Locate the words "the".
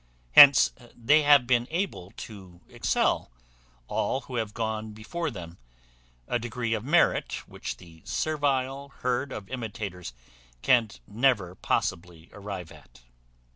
7.77-8.01